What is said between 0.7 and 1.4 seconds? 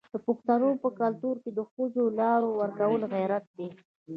په کلتور